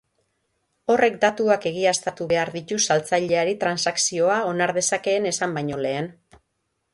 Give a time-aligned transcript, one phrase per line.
[0.93, 6.11] Horrek datuak egiaztatu behar ditu saltzaileari transakzioa onar dezakeen esan baino lehen.